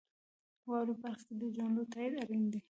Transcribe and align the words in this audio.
واورئ 0.67 0.95
برخه 1.03 1.23
کې 1.27 1.35
د 1.41 1.43
جملو 1.55 1.83
تایید 1.93 2.13
اړین 2.23 2.43
دی. 2.51 2.59